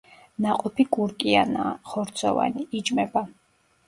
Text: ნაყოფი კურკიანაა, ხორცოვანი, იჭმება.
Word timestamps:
ნაყოფი 0.43 0.85
კურკიანაა, 0.95 1.73
ხორცოვანი, 1.89 2.65
იჭმება. 2.81 3.25